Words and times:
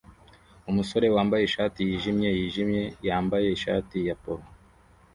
Umusore 0.69 1.07
wambaye 1.15 1.43
ishati 1.45 1.79
yijimye 1.87 2.29
yijimye 2.37 2.83
yambaye 3.07 3.47
ishati 3.51 3.97
ya 4.07 4.15
polo 4.23 4.45